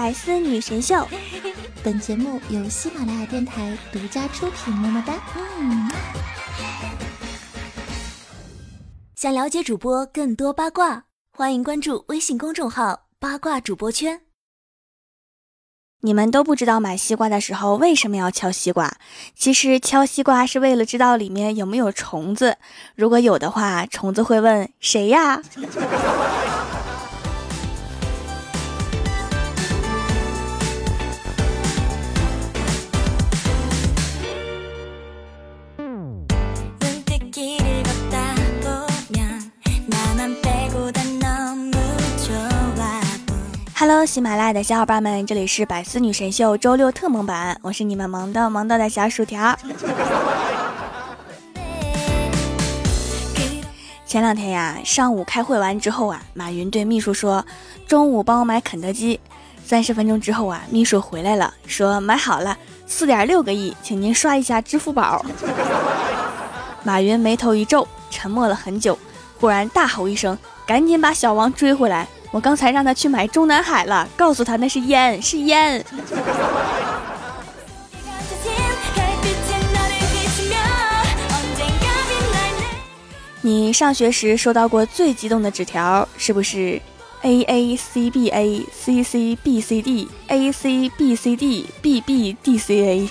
[0.00, 1.06] 百思女神秀，
[1.84, 4.74] 本节目由喜马拉雅电台独家出品。
[4.74, 5.12] 么么哒！
[5.58, 5.90] 嗯。
[9.14, 14.22] 想了解主播更多八卦，欢迎关注微信公众号“八卦主播圈”。
[16.00, 18.96] 你们都不知道买西瓜的时候为什么要敲西瓜？
[19.36, 22.56] 其实敲西瓜是为了知道里面有没有虫子。
[22.96, 25.42] 如果有的话，虫子会问谁呀
[43.80, 49.58] ？Hello，喜马拉雅的小伙伴们，这里是百思女神秀周六特萌版，我是你们萌到萌到的小薯条。
[54.04, 57.42] 前两天呀，上午开会完之后啊，马云对秘书说
[57.88, 59.18] ：“中午帮我买肯德基。”
[59.64, 62.54] 三十分钟之后啊，秘书回来了，说：“买好了，
[62.86, 65.24] 四点六个亿，请您刷一下支付宝。”
[66.84, 68.98] 马云眉头一皱，沉默了很久，
[69.40, 70.36] 忽然大吼一声
[70.68, 75.84] ：“赶紧把小王追回来！”我刚才让他去买中南海了，告诉他那是烟，是烟。
[83.42, 86.80] 你上学时收到过最激动的纸条是不是
[87.22, 92.00] ？A A C B A C C B C D A C B C D B
[92.00, 93.08] B D C A。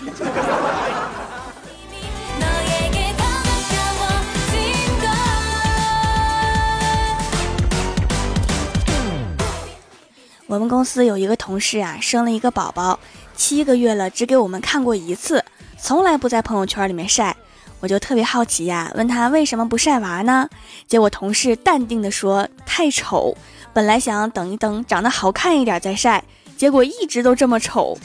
[10.50, 13.00] 我们公司有一个同事啊，生了一个宝宝，
[13.36, 15.45] 七个月了，只给我们看过一次，
[15.78, 17.38] 从来不在朋友圈里面晒。
[17.80, 20.50] 我就特别好奇呀，问他为什么不晒娃呢？
[20.88, 23.38] 结果同事淡定的说：“太丑。”
[23.73, 26.23] 本来想等一等，长得好看一点再晒，
[26.58, 27.95] 结果一直都这么丑。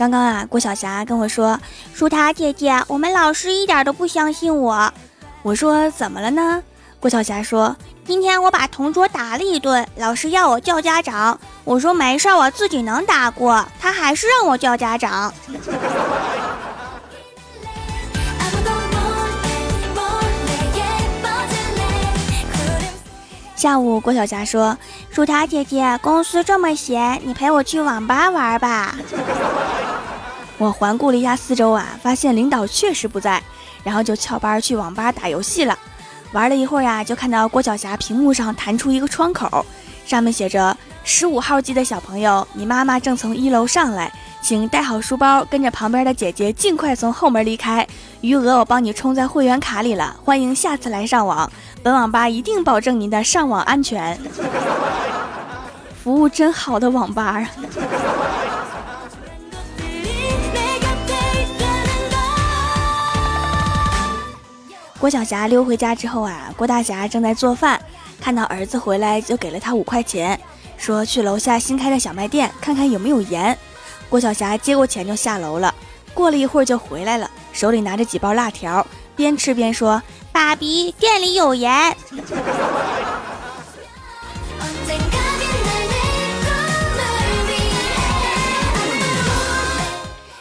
[0.00, 1.60] 刚刚啊，郭晓霞跟我说
[1.92, 4.90] ：“舒塔姐姐，我们老师一点都不相信我。”
[5.44, 6.62] 我说：“怎么了呢？”
[6.98, 11.38] 郭晓霞说：“今天我把同桌打了一顿，老师要我叫家长。
[11.64, 13.62] 我说没事，我自己能打过。
[13.78, 15.30] 他还是让我叫家长。”
[23.60, 24.74] 下午，郭晓霞说
[25.12, 28.96] ：“薯条姐姐，公司这么闲，你陪我去网吧玩吧。”
[30.56, 33.42] 我环顾了一下四周啊，发现领导确实不在，
[33.84, 35.78] 然后就翘班去网吧打游戏了。
[36.32, 39.66] 玩了一会儿呀，就看到郭晓霞屏幕上弹出一个窗口，
[40.06, 44.10] 上面写着：“十五号机的小朋友，你妈妈正从一楼上来，
[44.40, 47.86] 请带好书包，跟着旁边的姐姐尽快从后门离开。
[48.22, 51.50] 余额我帮你充在会员卡里了，欢迎下次来上网，
[51.82, 54.20] 本网吧一定保证您的上网安全。
[56.02, 57.50] 服务真好的网吧啊！”
[64.98, 67.80] 郭晓霞溜回家之后啊，郭大侠正在做饭，
[68.20, 70.38] 看到儿子回来，就给了他五块钱，
[70.76, 73.56] 说去楼下新开的小卖店看看有没有盐。
[74.10, 75.74] 郭晓霞接过钱就下楼了，
[76.14, 81.96] 过了一会儿就回来了，手里拿着几包辣条，边吃边说：“爸比，店里有盐。”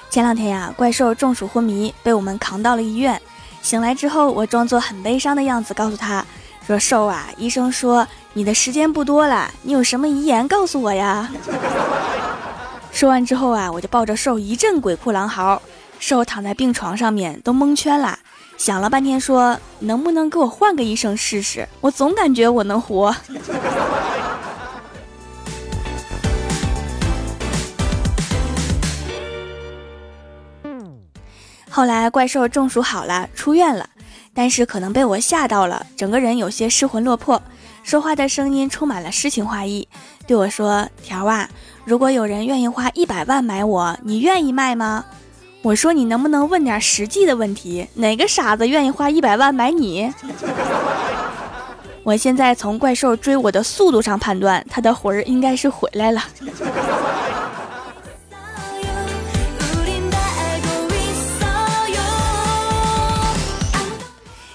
[0.10, 3.22] 前两天呀，怪兽中暑昏迷，被我们扛到了医院。
[3.62, 6.26] 醒来之后，我装作很悲伤的样子，告诉他
[6.66, 11.30] 说：“兽啊，医生说你的时间不多了，你有什么遗言告诉我呀？”
[12.92, 15.62] 说完之后啊，我就抱着瘦一阵鬼哭狼嚎，
[16.00, 18.20] 瘦躺在病床上面都蒙圈了，
[18.58, 21.68] 想了半天说：“能不能给我换个医生试试？
[21.80, 23.16] 我总感觉我能活。
[31.72, 33.90] ”后来怪兽中暑好了，出院了，
[34.34, 37.42] 但是可能被我吓到了，整个人有些失魂落魄，
[37.84, 39.88] 说话的声音充满了诗情画意，
[40.28, 41.50] 对我说：“条啊，
[41.90, 45.04] 如果有人愿意花一百万买我，你愿意卖吗？”
[45.64, 47.88] 我说：“你能不能问点实际的问题？
[47.96, 50.14] 哪个傻子愿意花一百万买你？”
[52.06, 56.22] 我现在从怪兽追我的速度上判断，他的魂儿应该是回来了。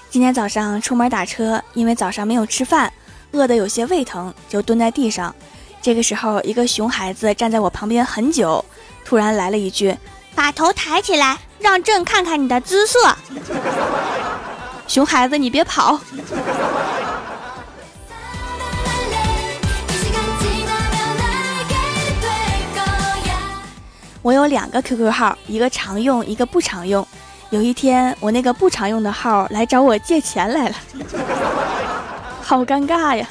[0.09, 2.93] 今天早上出门打车，因为早上没有吃饭，
[3.33, 5.35] 饿得有些胃疼，就蹲在地上。
[5.85, 8.65] 这个时候，一个熊孩子站在我旁边很久，
[9.05, 9.95] 突然来了一句
[10.33, 13.15] ：“把头抬起来，让朕看看你的姿色。
[14.89, 15.99] ”熊孩子，你别跑。
[24.23, 27.07] 我有两个 QQ 号，一个常用，一个不常用。
[27.51, 30.75] 有一天，我那个不常用的号来找我借钱来了，
[32.41, 33.27] 好尴尬呀！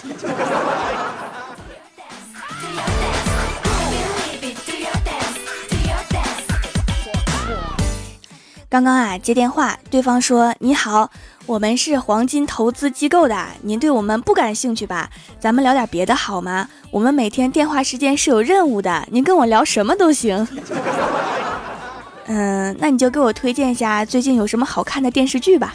[8.75, 11.09] 刚刚啊，接电话，对方说：“你好，
[11.47, 15.09] 我们是黄金投资机构的，您对我们不感兴趣吧？
[15.38, 16.69] 咱们聊点别的好吗？
[16.91, 20.44] 我们每天电话时间是有任务的，您跟我聊什么都行。
[22.26, 25.73] ”嗯，那你就给我推荐一下最近有什么好看的电视剧吧。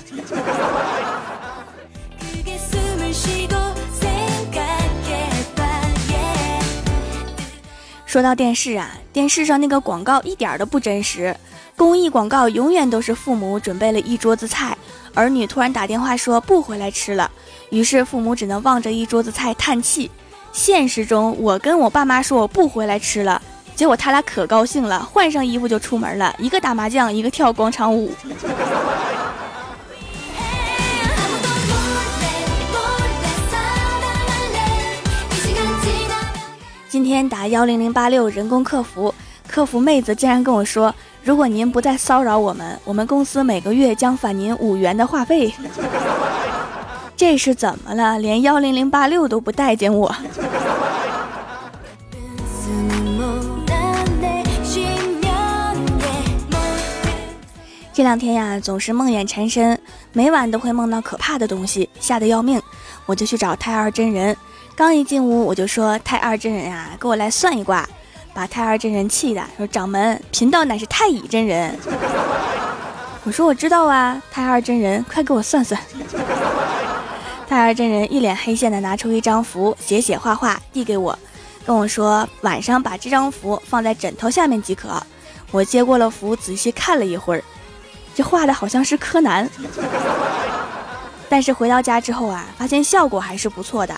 [8.09, 11.35] 说到电视啊，电视上那个广告一点都不真实，
[11.77, 14.75] 公益广告永远都是父母准备了一桌子菜，
[15.13, 17.29] 儿女突然打电话说不回来吃了，
[17.69, 20.09] 于是父母只能望着一桌子菜叹气。
[20.51, 23.39] 现实中，我跟我爸妈说我不回来吃了。
[23.75, 28.11] 结果他俩可高兴了，换上衣服就出门了，一个打麻将，一个跳广场舞。
[36.89, 39.13] 今天打幺零零八六人工客服，
[39.47, 40.91] 客服妹子竟然跟我说
[41.23, 45.53] ：“如果您不再骚扰我们，我们公司每个月将返您五元的话费。
[47.15, 48.17] ”这是怎么了？
[48.17, 50.11] 连幺零零八六都不待见我？
[57.93, 59.79] 这两天呀，总是梦魇缠身，
[60.11, 62.59] 每晚都会梦到可怕的东西，吓得要命。
[63.05, 64.35] 我就去找太二真人，
[64.79, 67.85] 刚一进屋，我就说：“太二真人啊，给我来算一卦。”
[68.33, 71.77] 把太二真人气的说：“掌门，贫道乃是太乙真人。”
[73.25, 75.77] 我说：“我知道啊，太二真人，快给我算算。”
[77.45, 81.19] 太二真人一脸黑线的拿出一张符，写写画画递给我，
[81.65, 84.91] 跟我说：“晚上把这张符放在枕头下面即可。”
[85.51, 87.43] 我接过了符，仔细看了一会儿。
[88.15, 89.49] 这画的好像是柯南，
[91.27, 93.93] 但是回到家之后啊，发现效果还是不错的。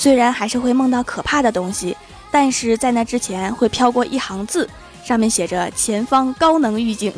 [0.00, 1.96] 虽然还是会梦到可怕的东西，
[2.30, 4.70] 但是在那之前会飘过一行字，
[5.02, 7.12] 上面写着“前方高能预警”。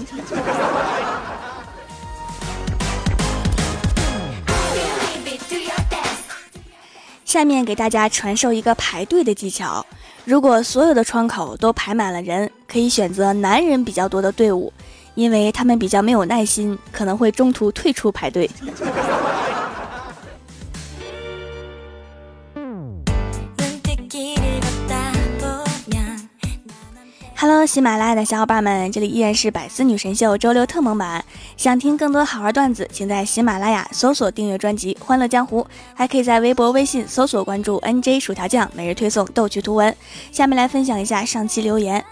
[7.26, 9.84] 下面给大家传授一个排队的技巧：
[10.24, 14.72] 如果所有的窗口都排满了人，可以选择男人比较多的队伍。
[15.16, 18.48] 因为他们比较没有耐心，可能会中途退出排队。
[27.42, 31.24] Hello，喜马拉雅的小伙伴们，这里依然是百思女神秀周六特蒙版。
[31.56, 35.62] 想听更多好玩段子，请在喜马拉雅搜索订阅专辑《欢乐江湖》，
[35.94, 39.96] 还可以在微博、微信搜索关注 NJ 薯条酱，每日推送逗趣图文。
[40.30, 42.04] 下面来分享一下上期留言。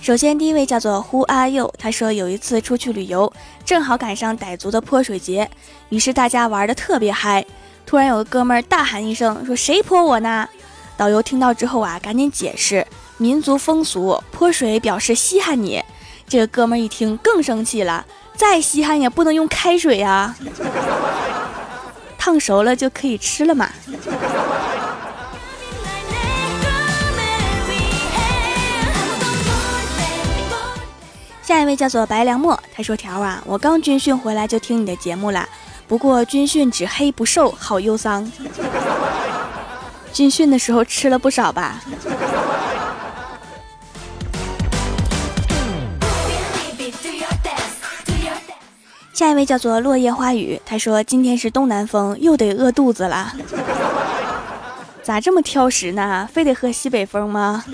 [0.00, 3.32] 首先，第一位叫做呼阿佑，他说有一次出去旅游，
[3.64, 5.50] 正好赶上傣族的泼水节，
[5.88, 7.44] 于是大家玩的特别嗨。
[7.84, 10.48] 突然有个哥们儿大喊一声，说谁泼我呢？
[10.96, 15.82] 导游听到之后啊，赶紧解释民族风俗，泼水表示稀罕你。
[16.26, 20.34] 这个哥们儿一听更生气了，再稀罕也不能用开水呀，
[22.18, 23.70] 烫熟了就可以吃了嘛。
[31.42, 35.46] 下一位叫做白良墨，他说：“条啊，我刚军训回来就听你的节目了，
[35.86, 38.32] 不过军训只黑不瘦，好忧伤。
[40.10, 41.82] 军训的时候吃了不少吧？”
[49.14, 53.32] 下一位叫做落叶花雨，他说：“今天是东南风，又得饿肚子了。
[55.04, 56.28] 咋这么挑食呢？
[56.32, 57.64] 非得喝西北风吗？”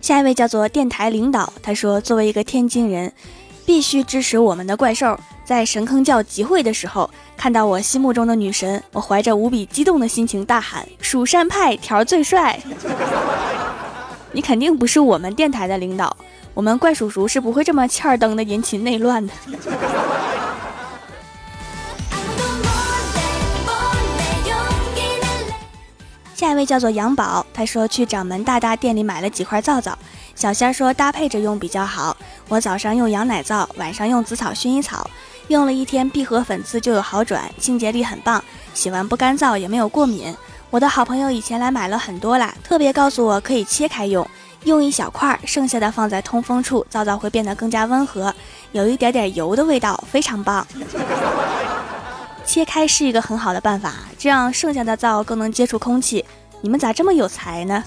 [0.00, 3.12] 下一位叫做电台领导，他说：“作为一个天津人，
[3.66, 5.18] 必须支持我们的怪兽。
[5.44, 12.56] 在神坑教集会的时候，看到我心目中的女神，我怀着无比激动的心情大喊：‘蜀山派条最帅！’
[14.32, 16.16] 你肯定不是我们电台的领导，
[16.54, 19.32] 我们怪叔叔是不会这么欠儿登的引起内乱的。”
[26.34, 29.98] 下一位叫做杨宝，他说去掌门大大店里买了几块皂皂，
[30.36, 32.16] 小仙说搭配着用比较好。
[32.48, 35.10] 我早上用羊奶皂，晚上用紫草薰衣草，
[35.48, 38.42] 用了一天闭合粉刺就有好转，清洁力很棒，
[38.72, 40.32] 洗完不干燥也没有过敏。
[40.70, 44.28] 我的好朋友以前来买了很多啦，特别告诉我可以切开用，
[44.64, 48.34] 用一小块，剩下的放在通风处，皂皂会变得更加温和，
[48.72, 50.66] 有一点点油的味道，非常棒。
[52.44, 56.22] 切开是一个很好的办法，这样剩下的皂更能接触空气。
[56.60, 57.82] 你们咋这么有才呢？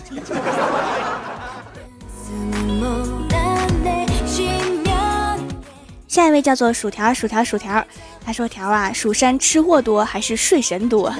[6.07, 7.85] 下一位叫做薯条，薯条，薯条。
[8.25, 11.13] 他说：“条啊，蜀山吃货多还是睡神多？”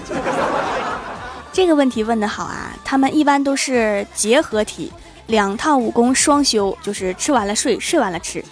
[1.53, 2.71] 这个问题问的好啊！
[2.83, 4.91] 他们一般都是结合体，
[5.27, 8.43] 两套武功双修，就是吃完了睡，睡完了吃。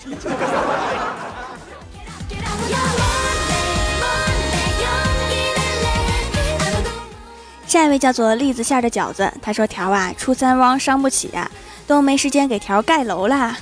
[7.65, 11.49] 下一位叫做栗子馅的饺子，他说：“条啊，初三汪伤不起呀，
[11.87, 13.55] 都没时间给条盖楼啦。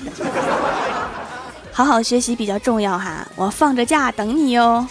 [1.72, 4.88] 好好学习比较重要哈，我放着假等你哟。”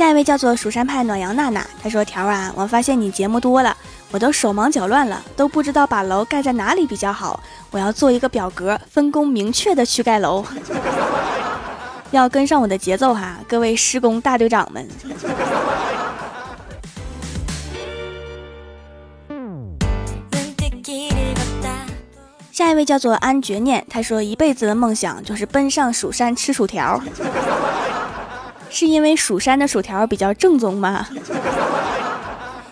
[0.00, 3.76] 下一位叫做蜀山派暖阳娜娜，她说：“条啊，我发现你节目多了，
[4.10, 7.38] 我都手忙脚乱了，都不知道把楼盖在哪里比较好。
[7.70, 10.42] 我要做一个表格，分工明确的去盖楼。
[12.12, 14.88] ”要跟上我的节奏哈，各位施工大队长们。
[22.50, 26.98] 下一位叫做安绝念，他说一辈子的梦想就是奔上蜀山吃薯条，
[28.70, 31.06] 是因为蜀山的薯条比较正宗吗？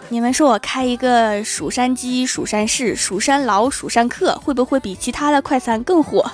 [0.09, 6.25] 你们说我开一个蜀山鸡、蜀山市、蜀山老、蜀山客，会不会比其他的快餐更火？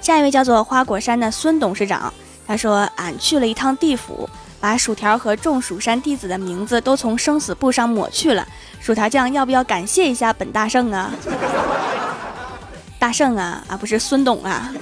[0.00, 2.14] 下一位叫做花果山的孙董事长，
[2.46, 4.30] 他说：“俺去了一趟地府，
[4.66, 8.44] 把薯条和众蜀山弟子的名字都从生死簿上抹去了。
[8.80, 11.12] 薯条酱要不要感谢一下本大圣啊？
[12.98, 14.72] 大圣啊啊，不是孙董啊！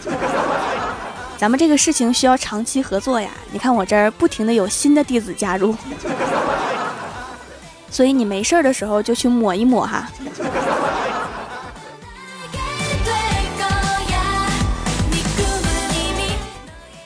[1.37, 3.29] 咱们这个事情需要长期合作呀。
[3.53, 5.77] 你看我这儿不停的有新的弟子加入，
[7.91, 10.09] 所以你没事儿的时候就去抹一抹哈。”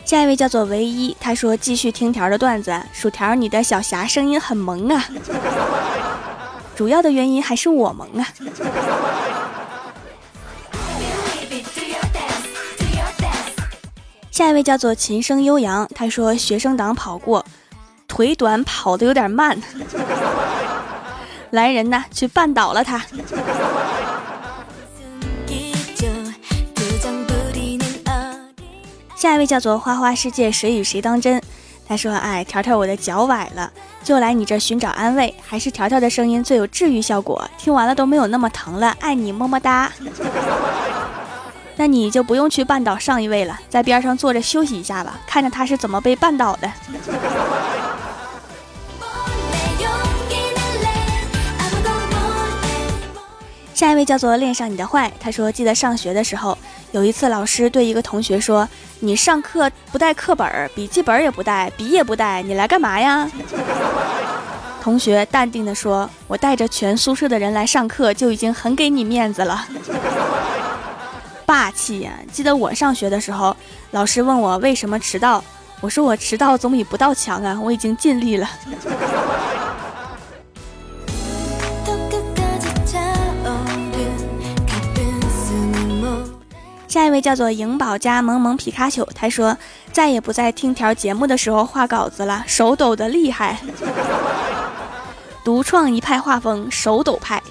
[0.08, 5.04] 下一位叫做唯一，他说继续听条的段子，薯条你的小霞声音很萌啊，
[6.74, 8.26] 主要的原因还是我萌啊。
[14.30, 17.44] 下一位叫做琴声悠扬，他说学生党跑过，
[18.06, 19.60] 腿短跑的有点慢，
[21.50, 23.04] 来人呐，去绊倒了他。
[29.18, 31.42] 下一位叫做花花世界，谁与谁当真？
[31.88, 33.72] 他说：“哎，条条，我的脚崴了，
[34.04, 35.34] 就来你这寻找安慰。
[35.44, 38.96] 还是条条的声音最有治愈效果，听完了都没有那么疼了。
[39.00, 39.90] 爱你，么么哒。
[41.74, 46.70] 那你就不用去绊倒上一位了，在边上坐着休息一下吧，看着他是怎么被绊倒的。”
[53.74, 56.56] 下一位叫做恋上你的坏，他说：“记得上学的时候，
[56.92, 58.66] 有一次老师对一个同学说，
[59.00, 63.30] 你上课不带课本，笔记本也不带，笔也不带，你来干嘛呀？”
[64.82, 69.66] 同学淡定的说：“我带着全宿舍的人来上课，就已经很给你面子了。”
[71.44, 72.12] 霸气呀！
[72.32, 73.54] 记得我上学的时候，
[73.90, 75.44] 老师问我为什么迟到，
[75.80, 78.48] 我说我迟到总比不到强啊，我已经尽力了。
[86.88, 89.56] 下一位叫做颖宝加萌萌皮卡丘，他说
[89.92, 93.58] 再也不在听条节目的时候画稿子了，手抖的厉害，
[95.44, 97.42] 独创一派画风，手抖派。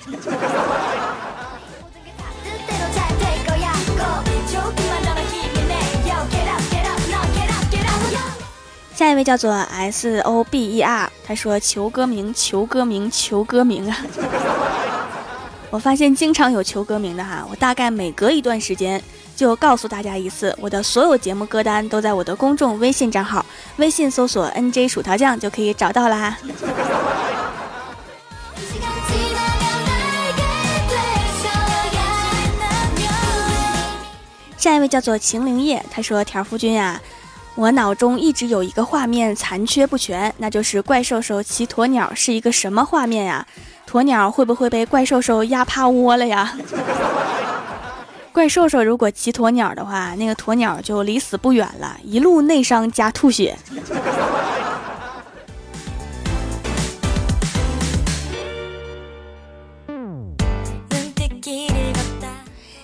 [8.96, 13.98] 下一位叫做 S O B E R，他说求歌名，求歌名，求歌名啊！
[15.70, 19.00] 我发现经常有求歌名的哈，我大概每隔一段时间。
[19.38, 26.36] 就告诉大家一次，我的所有节目歌单都在我的公众微信账号，微信搜索 “nj 薯条酱”就可以找到啦。
[34.58, 37.00] 下一位叫做晴灵叶，他说：“条夫君啊，
[37.54, 43.46] 我脑中一直有一个画面残缺不全，那就是怪兽兽骑鸵鸟是一个什么画面呀？
[43.88, 46.58] 鸵鸟会不会被怪兽兽压趴窝了呀？”
[48.38, 53.58] 怪兽兽如果骑鸵鸟的话，那个鸵鸟就离死不远了，一路内伤加吐血。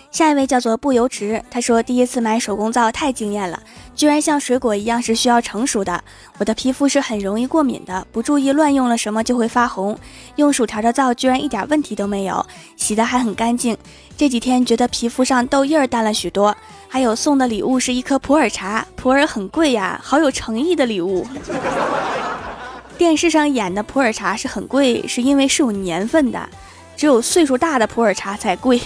[0.09, 3.61] 下一位叫做不由池，他说第一次买手工皂太惊艳了，
[3.95, 6.03] 居然像水果一样是需要成熟的。
[6.37, 9.97] 我的皮肤是很容易过敏的，不注意乱用了什么就会发红。
[10.35, 12.45] 用薯条的皂居然一点问题都没有，
[12.75, 13.77] 洗的还很干净。
[14.17, 16.55] 这几天觉得皮肤上痘印儿淡了许多。
[16.87, 21.25] 还有送的礼物是一颗普洱茶，普洱很贵呀，好有诚意的礼物。
[22.97, 26.47] 电视上演的普洱茶是很贵，是因为是有年份的，
[26.95, 28.79] 只有岁数大的普洱茶才贵。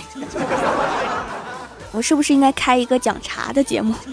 [1.98, 3.96] 我是不是应该开一个讲茶的节目？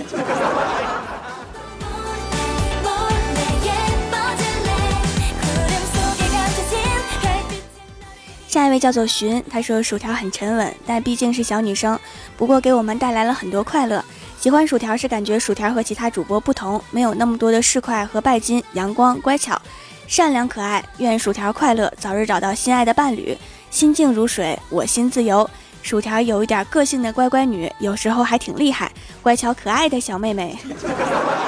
[8.48, 12.00] 下一位叫做寻，他说薯条很沉稳，但毕竟是小女生，
[12.38, 14.02] 不过给我们带来了很多快乐。
[14.40, 19.60] 喜欢薯条是感觉薯条和其他主播不同，没有那么多的市侩和拜金，阳光乖巧，
[20.06, 20.82] 善良可爱。
[20.96, 23.36] 愿薯条快乐，早日找到心爱的伴侣，
[23.70, 25.50] 心静如水，我心自由。
[25.84, 28.90] 薯条有一点个性的乖乖女，有时候还挺厉害，
[29.22, 30.58] 乖巧可爱的小妹妹。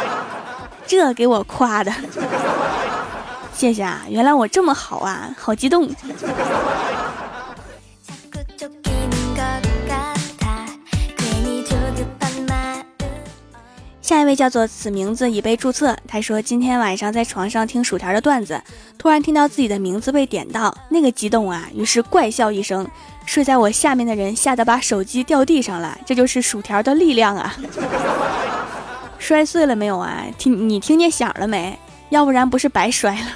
[0.87, 1.91] 这给我夸的，
[3.55, 4.05] 谢谢啊！
[4.11, 5.89] 原来我这么好啊，好激动。
[14.03, 15.97] 下一位叫做此名字已被注册。
[16.07, 18.63] 他说今天晚上在床上听薯条的段子，
[18.99, 21.67] 突然听到自己的名字被点到，那个激动啊！
[21.75, 22.87] 于是怪笑一声。
[23.27, 25.99] 睡在我下面的人吓得把手机掉地上了。
[26.07, 27.55] 这就是薯条的力量啊！
[29.19, 30.25] 摔碎了没有啊？
[30.39, 31.79] 听你听见响了没？
[32.11, 33.27] 要不然不是白摔了。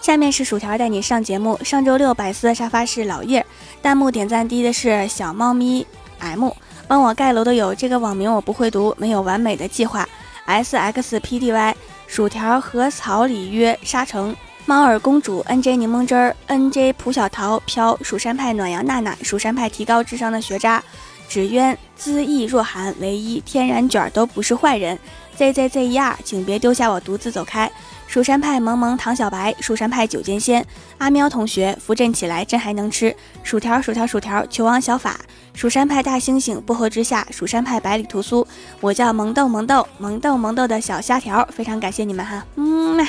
[0.00, 1.58] 下面是薯条带你上节目。
[1.64, 3.46] 上周六百思的沙发是老叶，
[3.80, 5.86] 弹幕点赞低的是小猫咪
[6.18, 6.50] M，
[6.86, 10.06] 帮我盖楼的有这个网名我不会读，没有完美的计划
[10.46, 14.34] S X P D Y，薯条和草里约沙城。
[14.66, 20.82] 猫耳公主 N J 柠檬汁儿 N J 蒲小桃飘蜀山派暖阳娜娜蜀山派提高智商的学渣。
[21.28, 24.98] 纸鸢恣意若寒唯一天然卷都不是坏人。
[25.36, 27.70] Z Z Z E R，，请别丢下我独自走开。
[28.14, 30.64] 蜀山派萌萌唐小白，蜀山派九剑仙，
[30.98, 33.12] 阿喵同学扶朕起来，朕还能吃。
[33.42, 35.18] 薯条薯条薯条，球王小法，
[35.52, 38.46] 蜀山派大猩猩薄荷之下，蜀山派百里屠苏，
[38.80, 43.04] 我叫萌豆萌豆萌豆萌豆的小虾条，非常感谢你们哈，嗯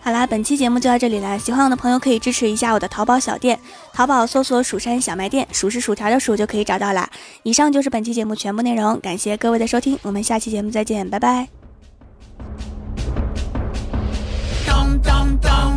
[0.00, 3.60] 好啦，本期节目就到这里了，喜欢我的朋友可以支持一下我的淘宝小店，
[3.92, 7.06] 淘宝搜索蜀山小卖店，数是薯条的数就可以找到啦。
[7.42, 11.55] 以上就是本期节目全部内容，感谢各位的收听，我们下期节目再见，拜拜。
[14.86, 15.75] dum dum dum.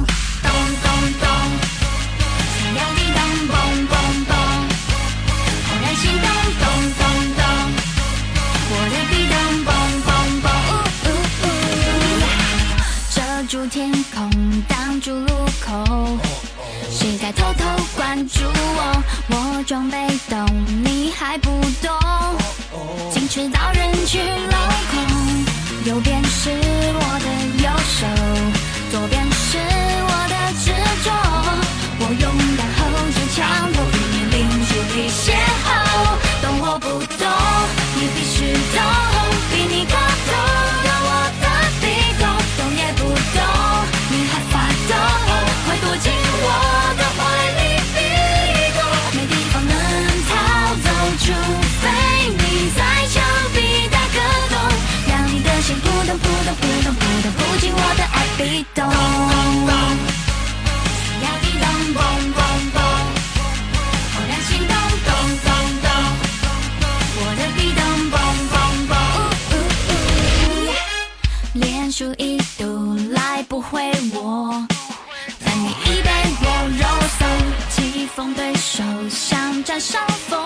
[78.79, 80.39] 就像占上风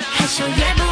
[0.00, 0.85] 害羞也不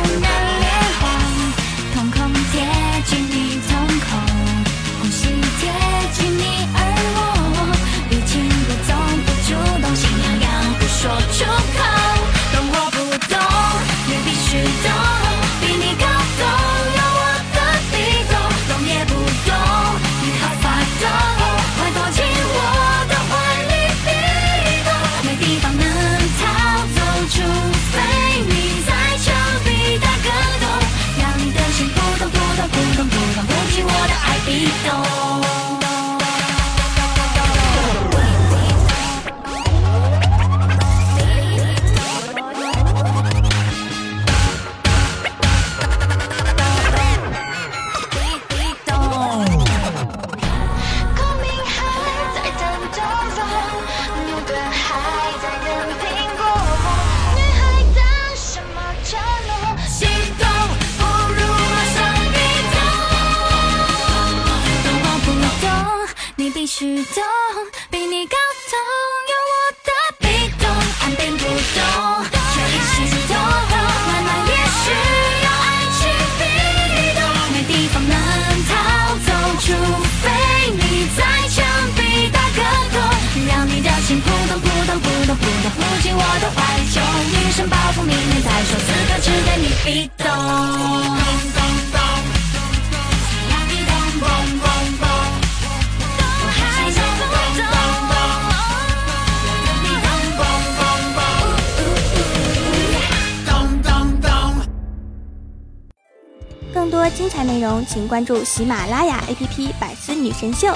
[106.73, 110.75] 更多精彩内容，请关注喜马拉雅 APP 百思女神秀。